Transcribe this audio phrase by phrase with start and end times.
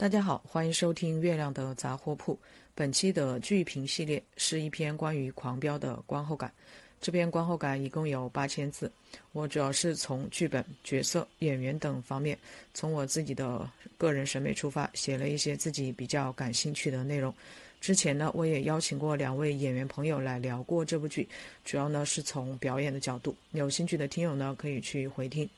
[0.00, 2.38] 大家好，欢迎收听月亮的杂货铺。
[2.72, 6.52] 本期的剧评系列是一篇关于《狂飙》的观后感。
[7.00, 8.88] 这篇观后感一共有八千字。
[9.32, 12.38] 我主要是从剧本、角色、演员等方面，
[12.72, 17.34] 从我自己的个人审美出发，写了一些自己比较感兴趣的内容。
[17.80, 21.28] 之前呢，我也邀请过两位演员朋友来聊过这部剧，
[21.64, 23.34] 主要呢是从表演的角度。
[23.50, 25.44] 有兴趣的听友呢，可以去回听。《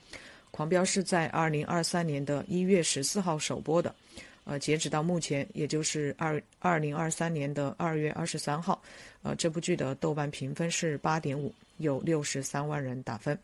[0.51, 3.95] 狂飙》是在二零二三年的一月十四号首播的。
[4.45, 8.83] 呃，截止到目前，也就是二二零二三年的二月二十三号，
[9.23, 13.39] 呃，这部剧的豆瓣评分是八点五，有六十三万人打分。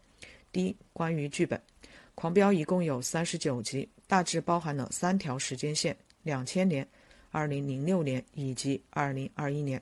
[0.51, 1.59] 第一，关于剧本，
[2.15, 6.87] 《狂飙》一共有三十九集，大致包含了三条时间线：两千年、
[7.31, 9.81] 二零零六年以及二零二一年。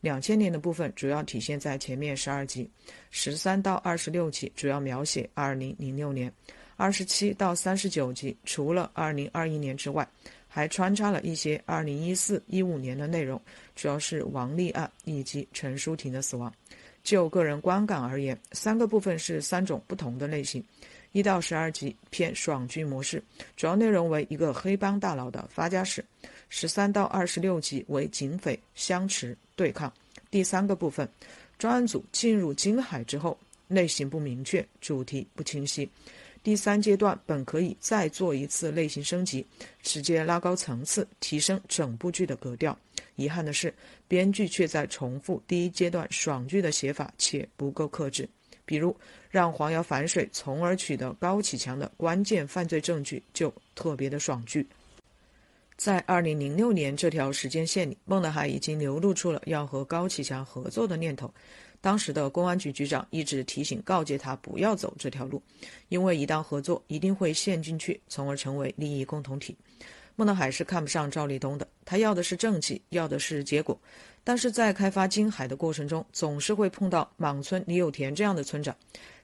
[0.00, 2.68] 两千年的部分主要体现在前面十二集，
[3.10, 6.32] 十三到二十六集主要描写二零零六年，
[6.76, 10.06] 二十七到三十九集除了二零二一年之外。
[10.54, 13.42] 还穿插了一些二零一四一五年的内容，
[13.74, 16.54] 主要是王立案以及陈淑婷的死亡。
[17.02, 20.64] 就个人观感而言，三个部分是三种不同的类型。
[21.10, 23.20] 一到十二集偏爽剧模式，
[23.56, 26.00] 主要内容为一个黑帮大佬的发家史；
[26.48, 29.92] 十三到二十六集为警匪相持对抗。
[30.30, 31.08] 第三个部分，
[31.58, 33.36] 专案组进入金海之后，
[33.66, 35.90] 类型不明确，主题不清晰。
[36.44, 39.44] 第三阶段本可以再做一次类型升级，
[39.82, 42.78] 直接拉高层次，提升整部剧的格调。
[43.16, 43.72] 遗憾的是，
[44.06, 48.28] 编剧却在重复第一阶段爽剧的写法，且不够克制。
[48.66, 48.94] 比如
[49.30, 54.66] 让黄瑶反水，从而取得高启强的关键犯罪证据，就特别的爽剧。
[55.76, 61.32] 在二零零六年这条时间线里，孟德海已经流露出了要和高启强合作的念头。
[61.84, 65.42] 当时的公安局局长一直提醒告诫他不要走这条路，
[65.90, 69.54] 因为一旦合作，一定会陷进去，从而成为利益共同体。
[70.16, 73.78] 孟德海是看不上赵立东的，他要的是政绩，要的是结果。
[74.26, 78.74] 但是在开发金海的过程中，总是会碰到莽村李有田这样的村长，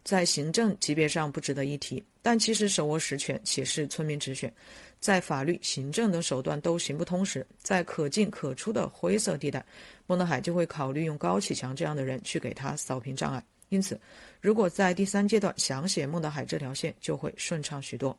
[0.05, 4.53] 在行政级别上不值得一提，但其实手握实权且是村民直选。
[4.99, 9.65] 在法律、行政等手段都行不通时，在可进可出的灰色地带，
[10.11, 13.41] 孟德海就会考虑用高启强这样的人去给他扫平障碍。
[13.69, 13.97] 因此，
[14.41, 18.19] 如果在第三阶段想写孟德海这条线，就会顺畅许多。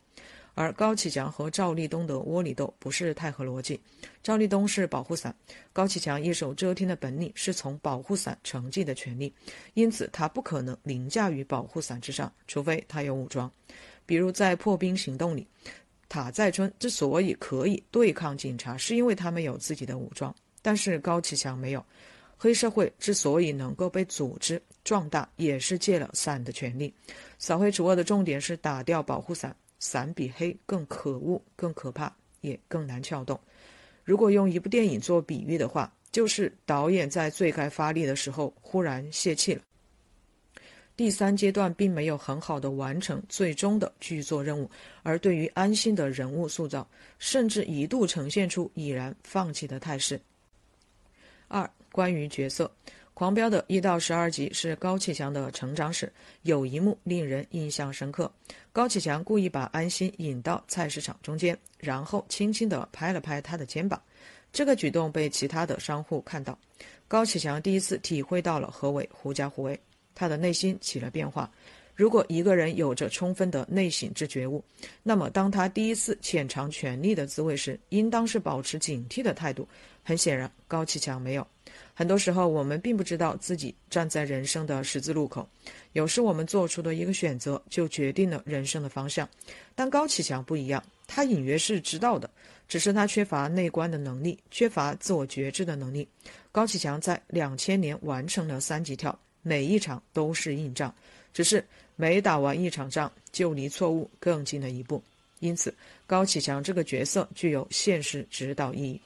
[0.53, 3.77] 而高启强和赵立东的窝里斗不是太合逻辑。
[4.23, 5.35] 赵立东是保护伞，
[5.73, 9.33] 高启强一手遮天的本领是从保护伞成绩的权利，
[9.73, 13.51] 因此他不可能凌驾于保护伞之上，除非他有武装，
[14.05, 15.45] 比如在破冰行动里。
[16.07, 21.85] 塔寨村之所以可以对抗警察，是因为他们有自己的武装，但是高启强没有。
[22.37, 26.91] 黑社会之所以能够被组织壮大，也是借了伞的权利。
[27.37, 32.11] 扫黑除恶的重点是打掉保护伞，伞比黑更可恶、更可怕，
[32.41, 33.39] 也更难撬动。
[34.03, 39.61] 如果用一部电影做比喻的话，就是导演在最该发力的时候忽然泄气了。
[40.97, 44.69] 第三阶段并没有很好的完成最终的剧作任务，
[45.03, 46.87] 而对于安心的人物塑造，
[47.19, 50.19] 甚至一度呈现出已然放弃的态势。
[51.51, 52.71] 二、关于角色，
[53.13, 56.11] 《狂飙》的一到十二集是高启强的成长史，
[56.43, 58.31] 有一幕令人印象深刻：
[58.71, 64.01] 高启强故意把安心引到菜市场中间，然后轻轻地拍了拍他的肩膀。
[64.53, 66.57] 这个举动被其他的商户看到，
[67.07, 69.77] 高启强第一次体会到了何为狐假虎威。
[70.15, 71.51] 他的内心起了变化。
[71.93, 74.63] 如果一个人有着充分的内省之觉悟，
[75.03, 79.67] 那么当他第一次浅尝权力的滋味时，应当是保持警惕的态度。
[80.03, 81.45] 很显然，高启强没有。
[81.93, 85.47] 很多时候，我们并不知道自己站在人生的十字路口，
[85.93, 89.27] 有时我们做出的一个选择就决定了人生的方向。
[89.75, 92.29] 但高启强不一样，他隐约是知道的，
[92.67, 96.07] 只是他缺乏内观的能力，缺乏自我觉知的能力。
[96.51, 99.17] 高启强在两千年完成了三级跳。
[99.43, 100.93] 每一场都是硬仗，
[101.33, 105.01] 只是每打完一场仗，就离错误更近了一步。
[105.39, 105.73] 因此，
[106.05, 109.01] 高启强这个角色具有现实指导意义。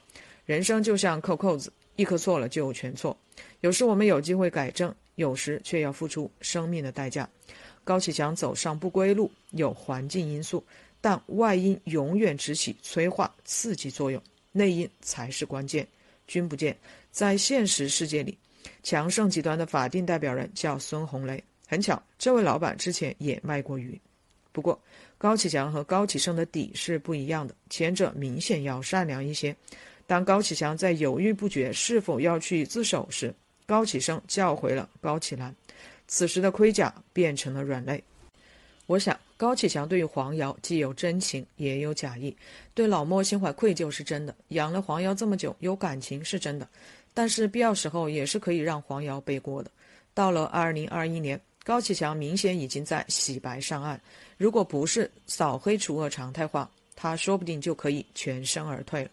[0.46, 3.16] 人生就像扣扣子，一颗错了就全错。
[3.60, 7.28] 有时我们有机会改正，有时却要付出生命的代价。
[7.82, 10.64] 高启强走上不归路，有环境因素，
[11.00, 14.22] 但外因永远只起催化刺激作用，
[14.52, 15.86] 内因才是关键。
[16.28, 16.76] 君不见，
[17.10, 18.38] 在现实世界里。
[18.82, 24.00] 强盛集团的法定代表人叫孙红雷，很巧，这位老板之前也卖过鱼。
[24.52, 24.80] 不过，
[25.18, 29.54] 高启强和高启盛的底是不一样的，前者明显要善良一些。
[30.06, 33.34] 当高启强在犹豫不决是否要去自首时，
[33.66, 35.54] 高启盛叫回了高启兰，
[36.06, 38.02] 此时的盔甲变成了软肋。
[38.86, 42.34] 我想，高启强对于黄瑶既有真情，也有假意，
[42.72, 46.68] 对老莫心怀愧疚是真的，养了黄瑶这么久有感情是真的，
[47.12, 49.68] 但是必要时候也是可以让黄瑶背锅的。
[50.14, 54.00] 到了二零二一年，高启强明显已经在洗白上岸，
[54.38, 59.10] 如果不是扫黑除恶常态化，他说不定就可以全身而退了。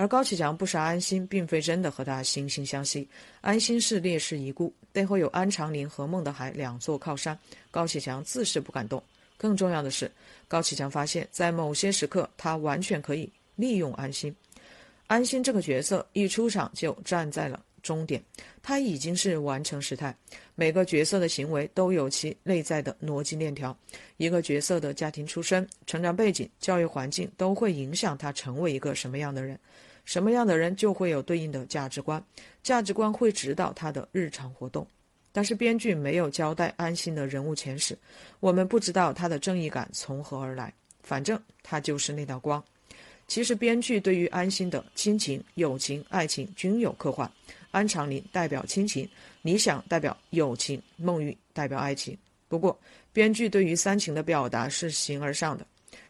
[0.00, 3.06] 而高启强不杀安心，并非真的和他惺惺相惜。
[3.42, 7.38] 安心是烈士遗孤，背后有安长林和孟德海两座靠山，
[7.70, 9.02] 高启强自是不敢动。
[9.36, 10.10] 更重要的是，
[10.48, 14.34] 高启强发现，在某些时刻，他完全可以利用安心。
[15.06, 18.24] 安心这个角色一出场就站在了终点，
[18.62, 20.16] 他已经是完成时态。
[20.54, 23.76] 每个角色的行为都有其内在的逻辑链条。
[24.16, 29.60] 一个角色的家庭出身、成长背景、教育环境都会影响他成为一个什么样的人。
[30.04, 32.22] 什么样的人就会有对应的价值观，
[32.62, 34.86] 价值观会指导他的日常活动。
[35.32, 37.96] 但是编剧没有交代安心的人物前史，
[38.40, 40.72] 我们不知道他的正义感从何而来。
[41.02, 42.62] 反正他就是那道光。
[43.28, 47.30] 其实编剧对于安心的亲情、友情、爱情均有刻画。
[47.70, 49.08] 安长林代表亲情，
[49.42, 52.18] 理想代表友情，孟玉代表爱情。
[52.48, 52.76] 不过
[53.12, 55.64] 编剧对于三情的表达是形而上的，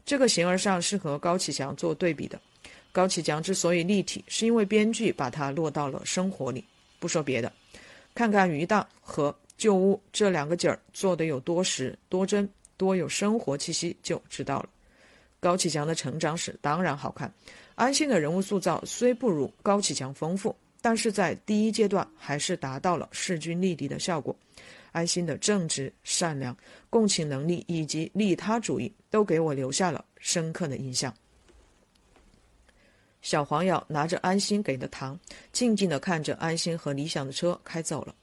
[0.06, 2.40] 这个形而上是和高启强做对比的。
[2.92, 6.64] 高启强之所以立体，是因为编剧把它落到了生活里。
[6.98, 7.52] 不说别的，
[8.14, 14.68] 看看余荡和旧屋这两个景儿做的有多实、多真、多有生活气息，就知道了。
[15.38, 17.32] 高启强的成长史当然好看，
[17.74, 24.36] 安心的人物塑造虽不如高启强丰富，但是在第一阶段还是达到了势均力敌的效果。
[24.92, 26.54] 安心的正直、善良、
[26.90, 31.14] 共情能力以及利他主义，都给我留下了深刻的印象。
[33.22, 35.18] 小黄瑶拿着安心给的糖，
[35.52, 38.14] 静静地看着安心和李想的车开走了。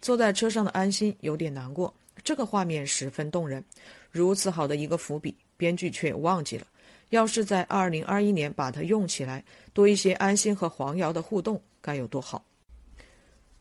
[0.00, 3.64] 坐在车上的安心有点难过，这个画面十分动人。
[4.10, 6.66] 如此好的一个伏笔，编剧却忘记了。
[7.10, 12.44] 要是在二零二一年把它用起来，多一些安心和黄瑶的互动，该有多好！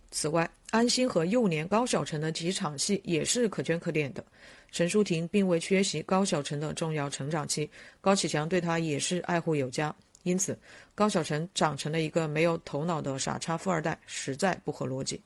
[0.10, 4.24] 此外，安心和幼年高晓晨的几场戏也是可圈可点的。
[4.72, 9.94] 陈淑婷并未缺席高晓晨的重要成长期，高启强对他也是爱护有加。
[10.24, 10.58] 因此，
[10.94, 15.22] 高晓晨长成了一个没有头脑的傻叉富二代，实在不合逻辑。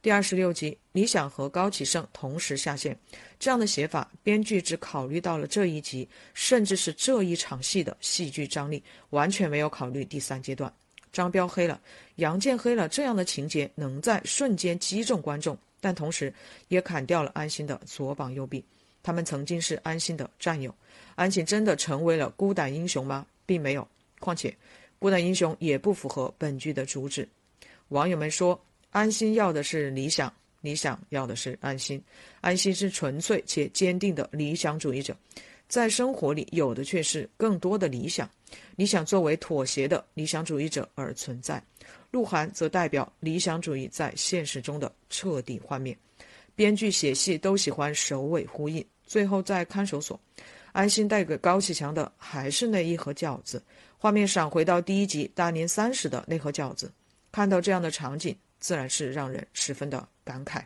[0.00, 2.98] 第二十六集，李想和高启盛同时下线，
[3.38, 10.72] 这样的写法，编剧只考虑到了这一集，甚至是这一场戏的戏剧张力，完全没有考虑第三阶段。
[11.12, 11.80] 张彪黑了，
[12.16, 16.34] 杨健黑了，这样的情节能在瞬间击中观众，但同时
[16.66, 18.64] 也砍掉了安心的左膀右臂。
[19.04, 20.74] 他们曾经是安心的战友，
[21.14, 23.24] 安心真的成为了孤胆英雄吗？
[23.46, 23.86] 并没有。
[24.22, 24.56] 况且，
[25.00, 27.28] 孤胆英雄也不符合本剧的主旨。
[27.88, 28.58] 网友们说，
[28.90, 32.00] 安心要的是理想，理想要的是安心。
[32.40, 35.16] 安心是纯粹且坚定的理想主义者，
[35.66, 38.30] 在生活里有的却是更多的理想。
[38.76, 41.62] 理想作为妥协的理想主义者而存在，
[42.10, 45.96] 鹿晗则代表理想主义在现实中的彻底幻灭。
[46.54, 50.20] 编剧写戏都喜欢首尾呼应，最后在看守所。
[50.72, 53.62] 安心带给高启强的还是那一盒饺子。
[53.98, 56.90] 画面闪回到第一集大年三十的那盒饺子，
[57.30, 60.62] 看到这样的场景，自然是让人十分的感慨。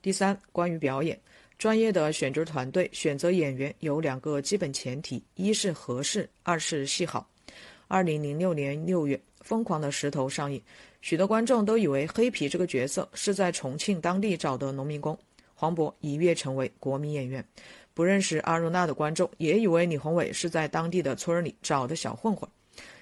[0.00, 1.16] 第三，关于表演，
[1.56, 7.28] 专业的选角团队选择演员有两个基本前提：一是合适，二是戏好。
[7.86, 10.60] 二零零六年六月，《疯狂的石头》上映，
[11.02, 15.16] 许多观众都以为黑皮这个角色是在重庆当地找的农民工，
[15.54, 17.46] 黄渤一跃成为国民演员。
[17.94, 22.48] 不认识阿如那的观众也以为李宏伟是在当地的村里找的小混混。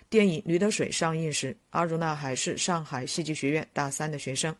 [0.09, 4.55] 电影《驴得水》上映时，阿如那还是上海戏剧学院大三的学生，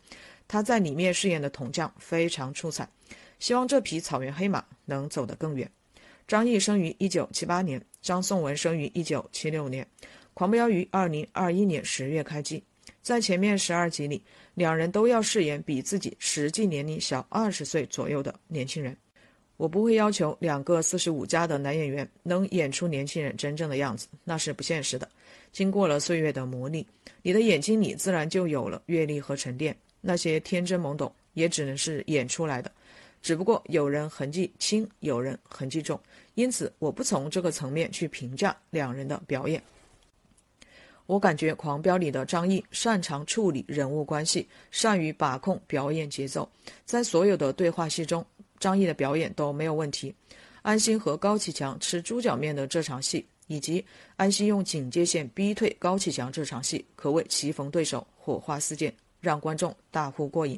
[0.47, 2.87] 他在里面饰演的铜匠非常出彩。
[3.39, 5.69] 希望这匹草原黑马能走得更远。
[6.27, 9.83] 张译生于一九七八年，张颂文生于一九七六年，
[10.33, 12.63] 《狂飙》于二零二一年十月开机。
[13.01, 14.23] 在前面十二集里，
[14.53, 18.95] 两人都要饰演比自己实际年龄小二十岁左右的年轻人。
[19.61, 25.07] 我不会要求两个四十五加的男演员能演出年轻人真正的样子，那是不现实的。
[25.51, 26.83] 经过了岁月的磨砺，
[27.21, 29.77] 你的眼睛里自然就有了阅历和沉淀。
[30.01, 32.71] 那些天真懵懂也只能是演出来的，
[33.21, 35.99] 只不过有人痕迹轻，有人痕迹重。
[36.33, 39.61] 因此，我不从这个层面去评价两人的表演。
[41.05, 46.49] 我感觉《狂飙》里的张译擅长处理人物关系，善于把控表演节奏，
[46.83, 48.25] 在所有的对话戏中。
[48.61, 50.13] 张译的表演都没有问题，
[50.61, 53.83] 安心和高启强吃猪脚面的这场戏，以及
[54.15, 60.57] 安心用警戒线逼退高启强这场戏，可谓棋逢对手，火花四溅，让观众大呼过瘾。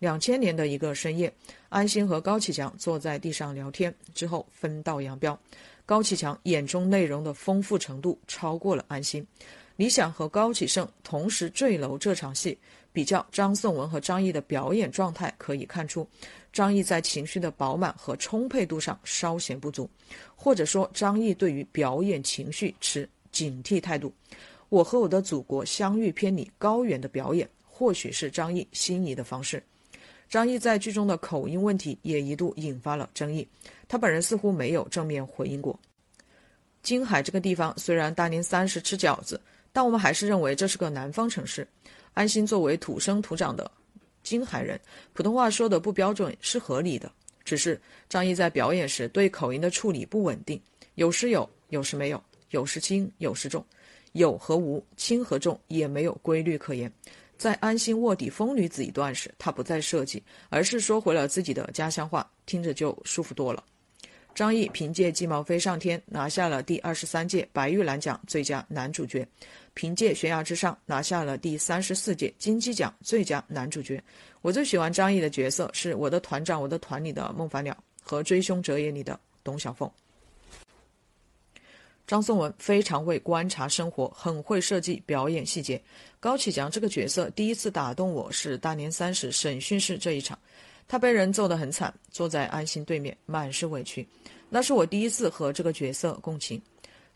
[0.00, 1.32] 两千年的一个深夜，
[1.68, 5.38] 安心和高启强坐在地上聊天，之后分道扬镳。
[5.86, 9.26] 高启强眼中内容的丰富程度超过了安心。
[9.76, 12.58] 李想和高启盛同时坠楼这场戏，
[12.92, 16.08] 比较张颂文和张译的表演状态，可以看出，
[16.52, 19.88] 张译在情绪的饱满和充沛度上稍显不足，
[20.34, 24.12] 或者说张译对于表演情绪持警惕态度。
[24.68, 29.62] 我和我的祖国相遇偏离高远的表演，或许是张译心仪的方式。
[30.28, 33.48] 张译在剧中的口音问题也一度引发了争议，
[33.88, 35.78] 他本人似乎没有正面回应过。
[36.82, 39.40] 金海这个地方虽然大年三十吃饺子，
[39.72, 41.66] 但我们还是认为这是个南方城市。
[42.14, 43.70] 安心作为土生土长的
[44.22, 44.80] 金海人，
[45.12, 47.10] 普通话说的不标准是合理的。
[47.44, 50.60] 只是张译在表演时对口音的处理不稳定，
[50.96, 53.64] 有时有，有时没有，有时轻，有时重。
[54.12, 56.92] 有和无，轻和重也没有规律可言。
[57.36, 63.62] 在安心卧底疯女子一段时，他不再设计，而是说回了自己的家乡话，听着就舒服多了。
[64.38, 69.26] 张译凭借《鸡毛飞上天》拿下了第二十三届白玉兰奖最佳男主角，
[69.74, 74.00] 凭借《悬崖之上》拿下了第三十四届金鸡奖最佳男主角。
[74.40, 79.90] 我最喜欢张译的角色是我的团长，我的团里的孟凡鸟和《追凶者也》里的董小凤。
[82.06, 85.82] 张颂文非常会观察生活，很会设计表演细节。
[86.20, 90.38] 高启强这个角色第一次打动我是大年三十审讯室这一场，
[90.88, 94.08] 他被人揍得很惨，坐在安心对面，满是委屈。
[94.48, 96.60] 那是我第一次和这个角色共情。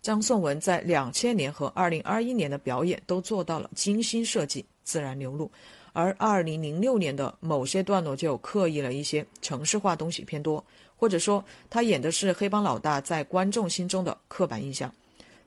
[0.03, 5.51] 张颂文在两千年和二零二一年的表演都做到了精心设计、自然流露，
[5.93, 10.63] 而二零零六年的某些段落就刻意了一些，城市化东西偏多。
[10.97, 14.93] 或者说，他演的是黑帮老大在观众心中的刻板印象。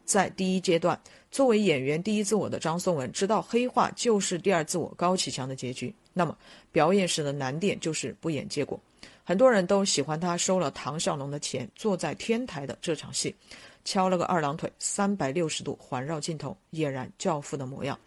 [0.04, 1.00] 在第一阶段，
[1.36, 5.94] 作为演员第一自我的张颂文知道黑化就是第二自我高启强的结局。
[6.14, 6.34] 那么，
[6.72, 8.80] 表演时的难点就是不演结果。
[9.22, 13.36] 很多人都喜欢他收了唐小龙的钱坐在天台的这场戏，
[13.84, 18.00] 敲了个二郎腿，三百六十度环绕镜头，俨然教父的模样。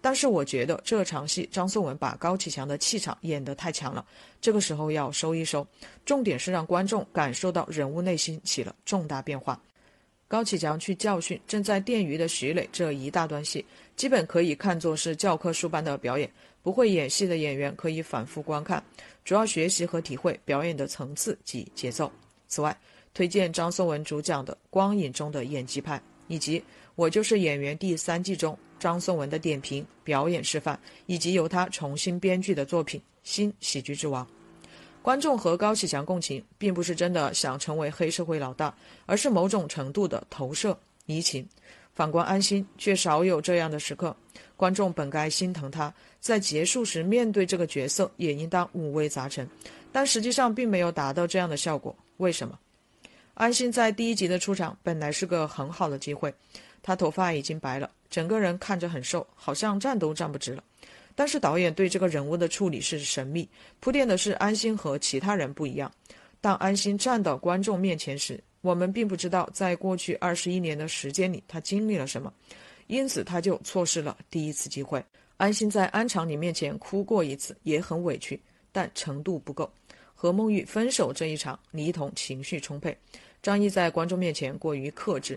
[0.00, 4.04] 但是我觉得这场戏张颂文把高启强的气场演得太强了，
[4.40, 5.64] 这个时候要收一收，
[6.04, 9.62] 重点是让观众感受到人物内心起了重大变化。
[10.32, 13.62] 高启强去教训正在电鱼的徐磊这一大段戏，
[13.96, 18.82] 基本可以看作是教科书般的表演，不会演戏的演员可以反复观看，
[19.26, 22.10] 主要学习和体会表演的层次及节奏。
[22.48, 22.74] 此外，
[23.12, 25.98] 推荐张颂文主讲的《光影中的演技派》，
[26.28, 26.58] 以及
[26.94, 28.58] 《我就是演员》第三季中。
[28.80, 34.24] 张颂文的点评、表演示范，以及由他重新编剧的作品《新喜剧之王》，
[35.02, 38.72] 观众和高启强共情，并不是真的想成为黑社会老大，
[39.04, 41.46] 而是某种程度的投射移情。
[41.92, 44.16] 反观安心，却少有这样的时刻。
[44.56, 49.46] 观众本该心疼他，在结束时面对这个角色，也应当五味杂陈，
[49.90, 51.94] 但实际上并没有达到这样的效果。
[52.18, 52.58] 为什么？
[53.34, 56.32] 安心在第一集的出场本来是个很好的机会，
[56.80, 57.90] 他头发已经白了。
[58.08, 60.62] 整个人看着很瘦，好像站都站不直了。
[61.14, 63.48] 但是导演对这个人物的处理是神秘，
[63.80, 65.90] 铺垫的是安心和其他人不一样。
[66.40, 72.32] 当安心站到观众面前时，我们并不知道在过去二十一年的时间里他经历了什么，
[72.86, 75.04] 因此他就错失了第一次机会。
[75.36, 78.40] 安心在安长里面前哭过一次，也很委屈，
[78.70, 79.70] 但程度不够。
[80.14, 82.96] 和孟玉分手这一场，李一桐情绪充沛，
[83.42, 85.36] 张译在观众面前过于克制。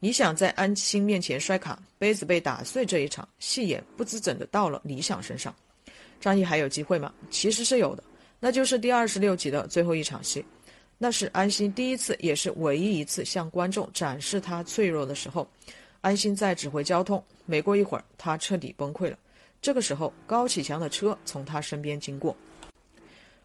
[0.00, 5.54] 理想在安心面前摔卡，杯子被打碎这一场戏演不知怎的到了理想身上。
[6.20, 7.12] 张译还有机会吗？
[7.30, 8.04] 其实是有的，
[8.38, 10.44] 那就是第二十六集的最后一场戏，
[10.98, 15.48] 那是安心第一次也是唯一一次向观众展示他脆弱的时候。
[16.00, 19.18] 安心在指挥交通，没过一会儿，他彻底崩溃了。
[19.62, 22.36] 这个时候，高启强的车从他身边经过。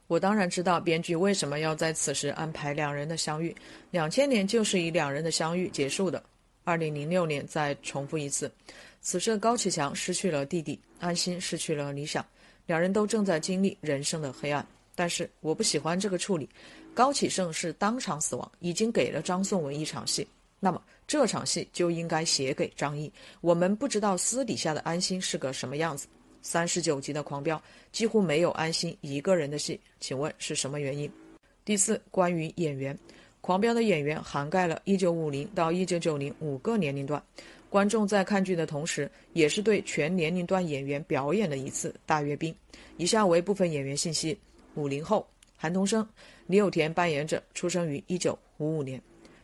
[0.08, 3.56] 我当然知道编剧为什么要在此时安排两人的相遇，
[3.92, 6.22] 两千年就是以两人的相遇结束的。
[6.70, 8.52] 二零零六年再重复一次，
[9.02, 12.24] 此时高启强失去了弟弟，安心失去了理想，
[12.68, 14.64] 两人都正在经历人生的黑暗。
[14.94, 16.48] 但是我不喜欢这个处理，
[16.94, 20.28] 高启盛是当场死亡，已经给了张颂文一场戏，
[20.60, 23.12] 那么这场戏就应该写给张译。
[23.42, 26.06] 我们不知道私底下的安心是个什么样子。
[26.44, 27.60] 三十九集的狂飙
[27.92, 31.12] 几乎没有安心一个人的戏，请问是什么原因？
[31.66, 32.96] 第四，关于演员。
[33.42, 37.24] 狂飙的演员涵盖了1950到1990五个年龄段，
[37.70, 42.54] 观众在看剧的同时，也是对全年龄段演员表演的一次大阅兵。
[42.98, 44.38] 以下为部分演员信息：
[44.76, 46.08] 五零后，韩童生，
[46.48, 49.00] 李有田扮演者，出生于1955年；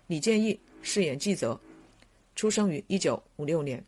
[0.07, 1.59] 李建义饰演纪泽，
[2.35, 3.79] 出生于1956年；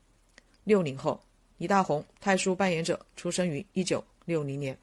[0.64, 1.20] 六零后，
[1.58, 4.74] 李大红，太叔扮演者，出生于1960年；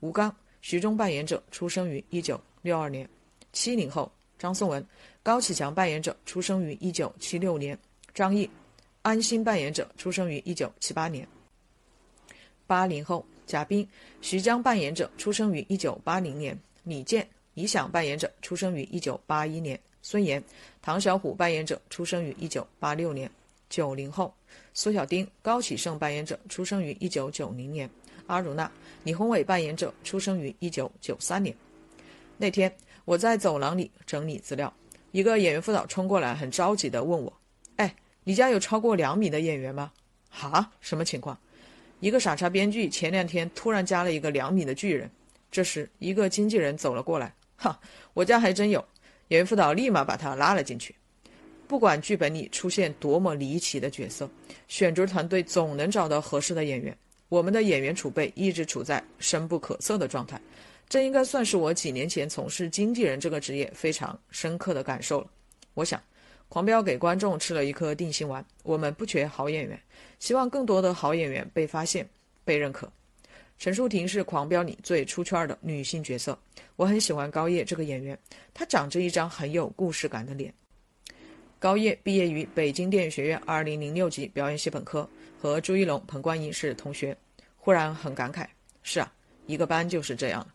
[0.00, 3.08] 吴刚，徐忠扮演者出生于一九六二年。
[3.52, 4.84] 七零后张颂文、
[5.22, 7.78] 高启强扮演者出生于一九七六年。
[8.14, 8.48] 张译、
[9.02, 11.26] 安心扮演者出生于一九七八年。
[12.66, 13.86] 八零后贾冰、
[14.20, 16.58] 徐江扮演者出生于一九八零年。
[16.84, 19.78] 李健、李想扮演者出生于一九八一年。
[20.02, 20.42] 孙岩、
[20.80, 23.30] 唐小虎扮演者出生于一九八六年。
[23.68, 24.32] 九零后
[24.72, 27.88] 苏小丁、高启盛扮演者出生于一九九零年。
[28.26, 28.70] 阿如娜、
[29.04, 31.54] 李宏伟扮演者出生于一九九三年。
[32.36, 32.72] 那天
[33.08, 34.70] 我在走廊里整理资料，
[35.12, 37.32] 一个演员副导冲过来，很着急地问我
[37.76, 39.90] ：“哎，你家有超过两米的演员吗
[40.28, 41.38] ？”“哈，什么情况？”
[42.00, 45.10] 一个傻叉编剧前两天突然加了一个两米的巨人。
[45.50, 47.80] 这时，一个经纪人走了过来：“哈，
[48.12, 48.84] 我家还真有。”
[49.28, 50.94] 演员副导立马把他拉了进去。
[51.66, 54.28] 不管剧本里出现多么离奇的角色，
[54.68, 56.94] 选角团队总能找到合适的演员。
[57.30, 60.38] 我们的演员储备一直处在深不可测的状态，
[60.88, 65.30] 这应该算是我几年前从事经纪人这个职业非常深刻的感受了。
[65.74, 66.02] 我想，
[66.48, 68.44] 狂飙给观众吃了一颗定心丸。
[68.62, 69.78] 我们不缺好演员，
[70.18, 72.08] 希望更多的好演员被发现、
[72.44, 72.90] 被认可。
[73.58, 76.38] 陈淑婷是狂飙里最出圈的女性角色，
[76.76, 78.18] 我很喜欢高叶这个演员，
[78.54, 80.54] 她长着一张很有故事感的脸。
[81.58, 85.08] 高叶毕业于北京电影学院2006级表演系本科，
[85.40, 87.16] 和朱一龙、彭冠英是同学。
[87.56, 88.46] 忽然很感慨，
[88.82, 89.12] 是啊，
[89.46, 90.46] 一个班就是这样，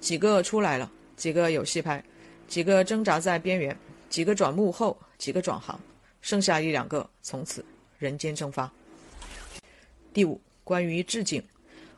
[0.00, 2.02] 几个出来了，几个有戏拍，
[2.48, 3.76] 几个挣扎在边缘，
[4.08, 5.78] 几个转幕后，几个转行，
[6.22, 7.64] 剩下一两个从此
[7.98, 8.70] 人间蒸发。
[10.12, 11.40] 第五，关于置景，《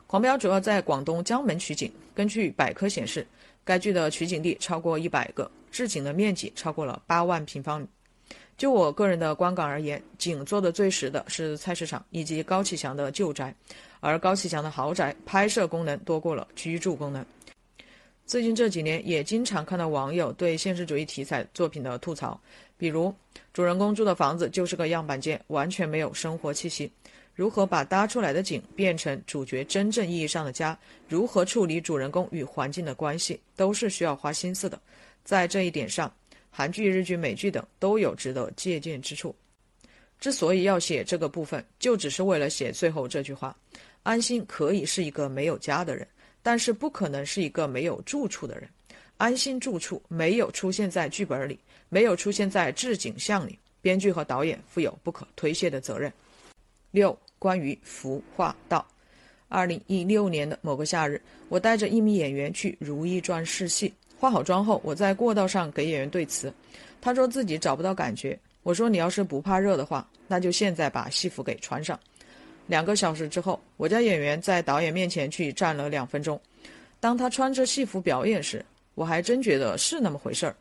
[0.05, 3.25] 狂飙》主要在广东江门取景，根据百科显示，
[3.63, 7.87] 该剧的取景地超过一百个，置景的面积超过了八万平方米。
[8.55, 13.55] 就我个人的观感而言，景做的最实的是菜市场以及高启强的旧宅，
[13.99, 17.25] 而高启强的豪宅拍摄功能多过了居住功能。
[18.25, 22.39] 最近这几年也经常看到网友对现实主义题材作品的吐槽，
[22.77, 23.13] 比如
[23.53, 26.91] 主人公住的房子就是个样板间，完全没有生活气息。
[27.35, 30.77] 如何把搭出来的景变成主角真正意义上的家？
[31.07, 34.79] 如何处理主人公与环境的关系，都是需要花心思的。
[35.23, 36.11] 在这一点上。
[36.55, 39.35] 韩剧、日剧、美剧等都有值得借鉴之处。
[40.19, 43.57] 之所以要写这个部分，就只是为了写最后这句话：
[44.03, 46.07] 安心可以是一个没有家的人，
[46.43, 48.69] 但是不可能是一个没有住处的人。
[49.17, 51.57] 安心住处没有出现在剧本里，
[51.89, 56.11] 没有出现在置景像里，编剧和导演负有不可推卸的责任。
[56.91, 58.85] 六、关于服化道。
[59.47, 63.93] 二零一六年的某个夏日，我带着一名演员去《如懿传》试戏。
[64.19, 66.51] 化好妆后，我在过道上给演员对词，
[66.99, 68.37] 他说自己找不到感觉。
[68.63, 71.99] 我说你要是不怕热的话，那就现在把戏服给穿上。
[72.67, 76.39] 两个小时之后，我家演员在导演面前去站了两分钟。
[76.99, 80.55] 当他穿着戏服表演时，我还真觉得是那么回事儿。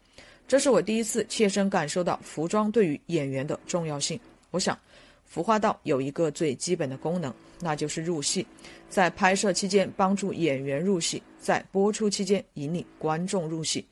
[0.48, 4.18] 这是我第一次切身感受到服装对于演员的重要性。
[4.50, 4.78] 我想。
[5.24, 8.46] 服化道有一个最基本的功能，那就是入戏，
[8.90, 13.82] 在拍摄期间帮助演员入戏，在播出期间引领观众入戏。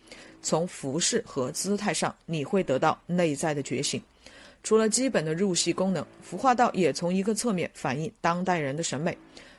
[0.42, 4.02] 从服饰和姿态上，你会得到内在的觉醒。
[4.62, 9.16] 除了基本的入戏功能，服化道也从一个侧面反映当代人的审美。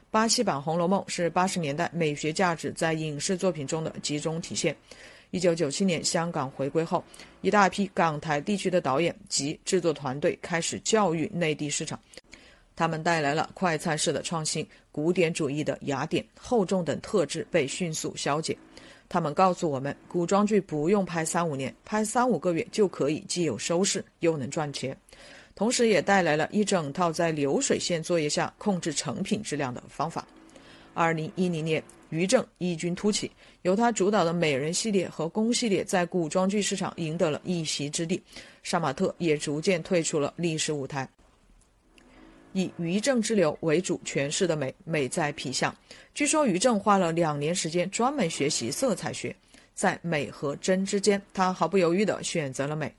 [0.09, 4.75] 巴西版《红楼梦》是八十年代美学价值在影视作品中的集中体现。
[5.31, 7.01] 一九九七年香港回归后，
[7.39, 11.97] 一大批港台地区的导演及制作团队开始教育内地市场，
[12.75, 18.57] 他们带来了快餐式的创新，古典主义的雅典、厚重等特质被迅速消解。
[19.11, 24.95] 他们告诉我们，古装剧不用拍三五年，拍三五个月就可以既有收视又能赚钱，
[25.53, 30.25] 同时也带来了一整套在流水线作业下控制成品质量的方法。
[30.93, 31.83] 二零一零年。
[32.11, 38.21] 于正异军突起，由他主导的美人系列和宫系列在古装剧市场赢得了一席之地，
[38.63, 41.07] 杀马特也逐渐退出了历史舞台。
[42.53, 45.73] 以于正之流为主诠释的美，美在皮相。
[46.13, 49.35] 据说于正花了两年时间专门学习色彩学，
[49.73, 52.93] 在美和真之间，他毫不犹豫地选择了美。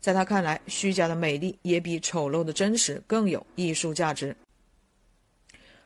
[0.00, 4.36] 在他看来，虚假的美丽也比丑陋的真实更有艺术价值。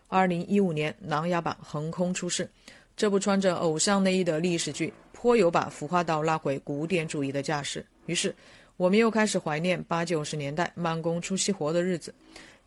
[0.08, 2.48] 二零一五年，《琅琊榜》横空出世。
[2.96, 7.86] 这部穿着偶像内衣的历史剧，颇有把服化道拉回古典主义的架势。
[8.06, 8.34] 于是，
[8.76, 12.12] 我们又开始怀念八九十年代慢工出细活的日子。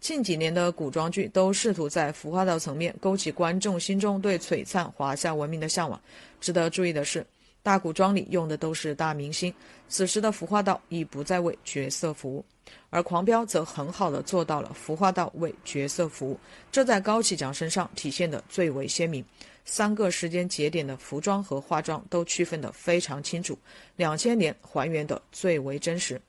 [0.01, 6.01] 近几年的古装剧都试图在服化道层面勾起观众心中对璀璨华夏文明的向往。
[6.41, 7.23] 值得注意的是，
[7.61, 9.53] 大古装里用的都是大明星，
[9.87, 12.43] 此时的服化道已不再为角色服务。
[12.89, 16.39] 而狂飙则很好的做到了服化道为角色服务，
[16.71, 19.23] 这在高启强身上体现的最为鲜明。
[19.65, 23.55] 三个时间节点的服装和化妆都区分得非常清楚，
[23.97, 26.19] 两千年还原的最为真实。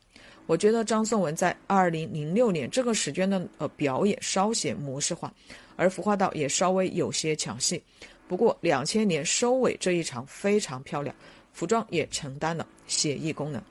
[0.46, 5.32] 我觉得张颂文在二零零六年这个时间的呃表演稍显模式化，
[5.76, 7.82] 而服化道也稍微有些抢戏。
[8.28, 11.14] 不过两千年收尾这一场非常漂亮，
[11.52, 13.62] 服装也承担了写意功能，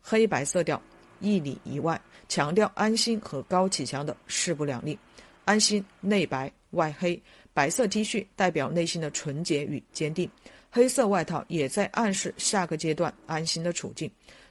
[0.00, 0.80] 黑白色调
[1.20, 4.98] 一里一外，强调安心和高启强的势不两立。
[5.44, 7.20] 安心内白外黑，
[7.52, 10.30] 白色 T 恤代表内心的纯洁与坚定，
[10.70, 14.10] 黑色外套也在暗示下个阶段安心的处境。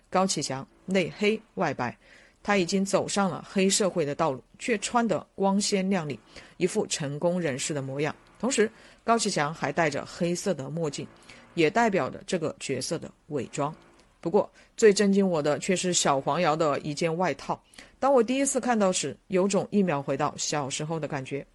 [0.10, 1.98] 高启强内黑外白，
[2.42, 6.20] 他已经走上了黑社会的道路，却穿得光鲜亮丽，
[6.58, 8.16] 一副成功人士的模样。
[8.40, 8.70] 同时，
[9.04, 11.08] 高启强还戴着黑色的墨镜，
[11.54, 13.74] 也代表着这个角色的伪装。
[14.20, 17.62] 不过，最震惊我的却是小黄瑶的一件外套。
[18.00, 21.46] 当我第一次看到时，有种一秒回到小时候的感觉。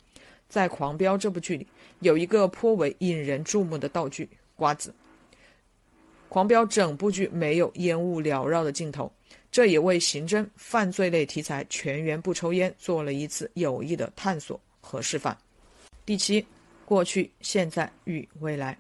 [0.49, 1.67] 在《狂飙》这部剧里，
[2.01, 4.95] 有一个颇为引人注目的道具——瓜子。
[6.31, 9.13] 狂飙整部剧没有烟雾缭绕的镜头，
[9.51, 15.37] 这也为刑侦犯罪类题材全员不抽烟做了一次有益的探索和示范。
[16.05, 16.45] 第七，
[16.85, 18.77] 过去、现在与未来。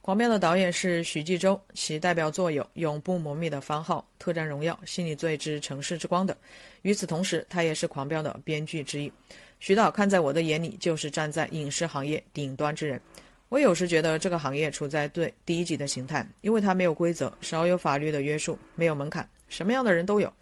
[0.00, 6.36] 狂飙的导演是徐纪周，其代表作有《永不磨灭的番号》《特战荣耀》《心理罪之城市之光》等。
[6.82, 9.12] 与此同时，他也是狂飙的编剧之一。
[9.58, 13.00] 徐导看在我的眼里，就是站在影视行业顶端之人。
[13.48, 20.32] 我有时觉得这个行业处在最低级的形态，因为它没有规则，少有法律的约束，没有门槛，什么样的人都有。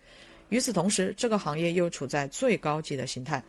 [0.49, 3.43] 与此同时，这个行业又处在最高级的形态，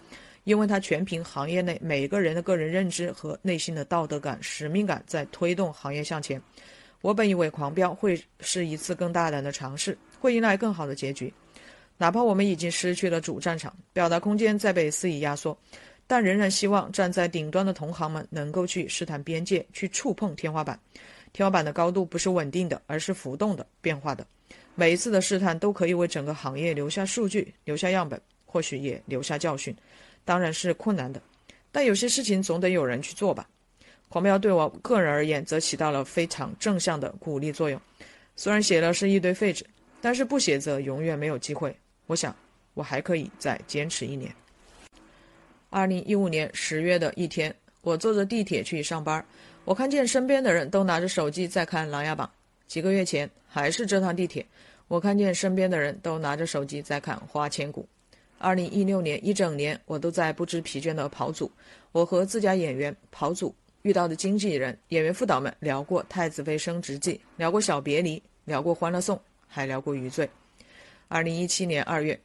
[0.43, 6.41] 因为它全凭行业内每个人的个人认知和内心的道德感、使命感在推动行业向前。
[7.01, 11.31] 我本以为《狂飙》会是一次更大胆的尝试，会迎来更好的结局，
[11.97, 15.55] 哪怕我们已经失去了主战场，表达空间在被肆意压缩。
[16.07, 20.79] 但仍然希望站在顶端的同行们能够去试探边界，去触碰天花板。
[21.33, 24.25] 天花板的高度不是稳定的，而是浮动的、变化的。
[24.75, 29.75] 每一次的试探都可以为整个行业留下数据、留下样本，或许也留下教训。
[30.25, 31.21] 当然是困难的，
[31.71, 33.47] 但有些事情总得有人去做吧。
[34.09, 37.79] 狂飙对我个人而言，则起到了非常正向的鼓励作用。
[38.35, 39.65] 虽然写了是一堆废纸，
[40.01, 41.75] 但是不写则永远没有机会。
[42.05, 42.35] 我想，
[42.73, 44.33] 我还可以再坚持一年。
[45.69, 49.25] 二零一五年十月的一天，我坐着地铁去上班，
[49.63, 52.27] 我看见身边的人都拿着手机在看《琅琊榜》。
[52.71, 54.45] 几个月前，还是这趟地铁，
[54.87, 57.87] 我看见身边的人都拿着手机在看《花千骨》。
[58.37, 61.51] 二零一六年一整年，我都在不知疲倦的跑组。
[61.91, 69.15] 我和自家演员跑组遇到的经纪人、演员副导们聊过《太子妃升职记》，聊过《小别离》，聊过《欢乐颂》，
[69.47, 70.27] 还聊过《余罪》。
[71.07, 72.19] 二零一七年二月。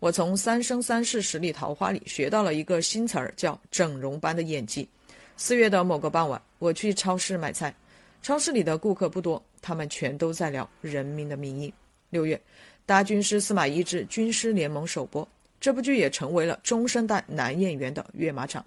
[0.00, 4.86] 我从《三生三世十里桃花》里学到了一个新词儿，叫“整容般的演技”。
[5.36, 7.74] 四月的某个傍晚，我去超市买菜，
[8.22, 11.70] 超市里的顾客不多，他们全都在聊《人民的名义》。
[12.14, 12.36] 六月，
[12.86, 15.28] 《大军师司马懿之军师联盟》首播，
[15.60, 18.64] 这部剧也成为了中生代男演员的跃马场。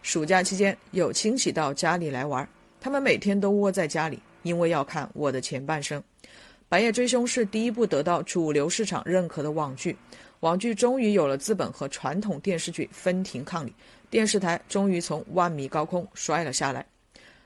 [0.00, 2.48] 暑假期间，有亲戚到家里来玩，
[2.80, 6.00] 他们每天都窝在家里，因为要看《我的前半生》。
[6.70, 9.94] 《白夜追凶》是第一部得到主流市场认可的网剧。
[10.40, 13.74] 网剧终于有了资本和传统电视剧分庭抗礼，
[14.08, 16.86] 电视台终于从万米高空摔了下来。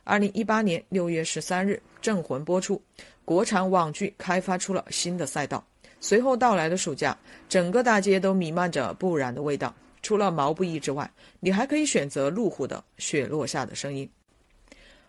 [0.04, 2.80] 二零一八年六月十三日，《镇魂》播出，
[3.24, 5.64] 国产网剧开发出了新的赛道。
[6.00, 7.16] 随后到来的暑假，
[7.48, 9.74] 整个大街都弥漫着不染的味道。
[10.02, 14.08] 除了毛不易之外，你还可以选择路虎的《雪落下的声音》。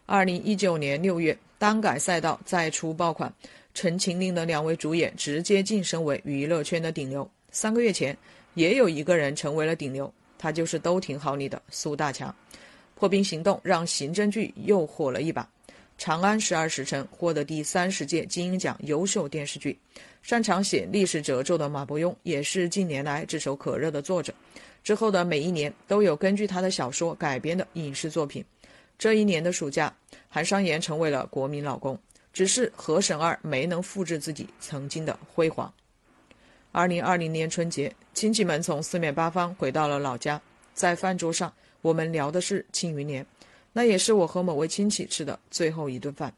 [0.06, 3.34] 二零一九年六月，单改赛道再出爆款，
[3.74, 7.30] 《陈情令》的两位主演直接晋升为娱乐圈的顶流。
[7.52, 8.16] 三个月前，
[8.56, 12.30] 也有一个人成为了顶流，他就是《都挺好》里的苏大强。
[13.00, 15.44] 《破冰行动》让刑侦剧又火了一把，
[16.02, 19.78] 《长安十二时辰》获得第三十届金鹰奖优秀电视剧。
[20.24, 24.34] 擅长写历史褶皱的马伯庸也是近年来炙手可热的作者。
[24.84, 28.44] 之后的每一年都有根据他的小说改编的影视作品。
[28.98, 29.96] 这一年的暑假，
[30.28, 31.96] 韩商言成为了国民老公，
[32.34, 35.72] 只是何沈二没能复制自己曾经的辉煌。
[36.72, 40.42] 二零二零年春节，亲戚们从四面八方回到了老家，
[40.74, 43.24] 在饭桌上，我们聊的是《庆余年》，
[43.74, 46.34] 那也是我和某位亲戚吃的最后一顿饭。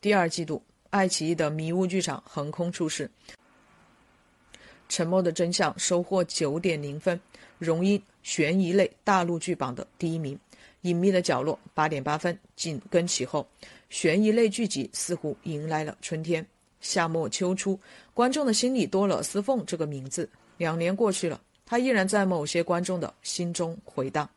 [0.00, 3.10] 第二季度，爱奇艺的迷雾剧场横空出世，
[4.88, 7.18] 《沉默的真相》收获九点零分，
[7.58, 10.36] 荣膺悬疑类大陆剧榜的第一名，
[10.82, 13.46] 《隐秘的角落》八点八分，紧跟其后。
[13.88, 16.44] 悬疑类剧集似乎迎来了春天。
[16.80, 17.78] 夏末秋初，
[18.12, 20.28] 观众的心里多了司凤这个名字。
[20.58, 24.28] 两年过去了，他依然在某些观众的心中回荡。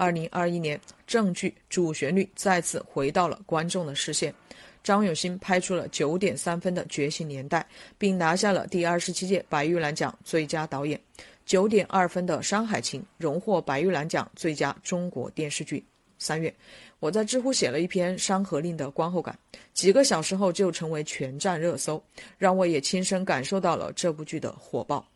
[0.00, 4.34] 二零二一年，正剧主旋律再次回到了观众的视线。
[4.82, 7.60] 张永新拍出了九点三分的《觉醒年代》，
[7.98, 10.98] 并拿下了第二十七届白玉兰奖最佳导演；
[11.44, 15.84] 九点二分的《山海情》荣获白玉兰奖最佳中国电视剧。
[16.18, 16.54] 三月，
[16.98, 19.38] 我在知乎写了一篇《山河令》的观后感，
[19.74, 22.02] 几个小时后就成为全站热搜，
[22.38, 25.06] 让我也亲身感受到了这部剧的火爆。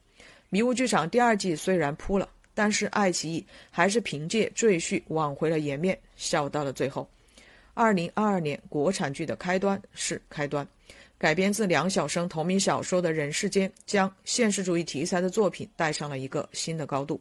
[0.50, 7.06] 迷雾剧场第二季虽然扑了，但是爱奇艺还是凭借赘婿挽回了颜面，笑到了最后。
[7.74, 10.66] 二零二二年国产剧的开端是开端，
[11.18, 17.20] 改编自梁晓声同名小说的《人世间》将现实主义题材的作品带上了一个新的高度。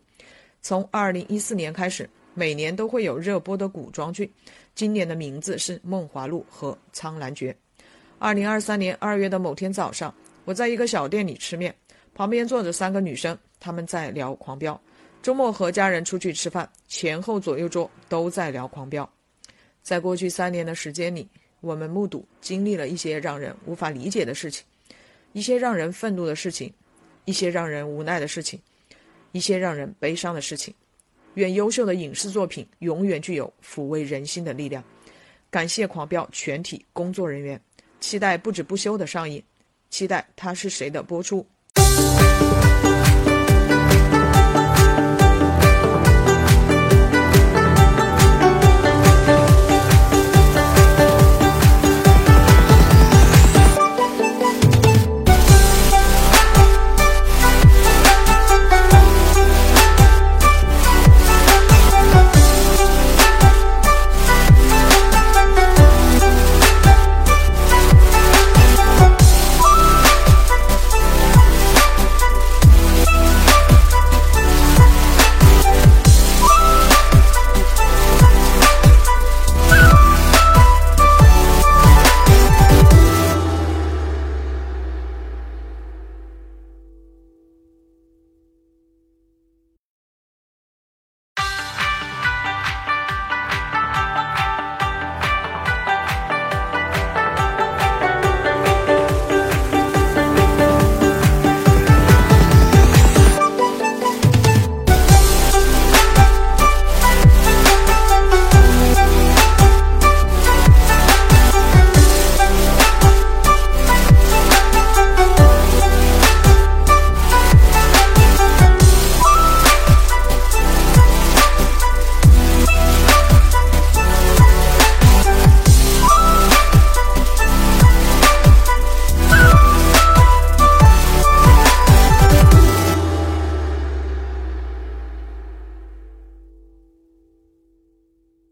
[0.61, 4.31] 从二零一四年开始，每年都会有热播的古装剧，
[4.75, 7.51] 今年的名字是《梦华录》和《苍兰诀》。
[8.19, 10.13] 二零二三年二月的某天早上，
[10.45, 11.73] 我在一个小店里吃面，
[12.13, 14.73] 旁边坐着三个女生，她们在聊《狂飙》。
[15.23, 19.05] 周末和家人出去吃饭，前后左右桌都在聊《狂飙》。
[19.81, 21.25] 在过去三年的时间里，
[21.61, 24.65] 我们目睹、经历了一些让人无法理解的事情，
[25.31, 26.73] 一些让人愤怒的事情，
[27.23, 28.59] 一些让人无奈的事情，
[29.31, 30.73] 一些让人悲伤的事情。
[31.35, 34.83] 愿优秀的影视作品永远具有抚慰人心的力量。
[35.49, 37.59] 感谢《狂飙》全体工作人员，
[38.01, 39.41] 期待不止不休的上映，
[39.89, 41.47] 期待他是谁的播出。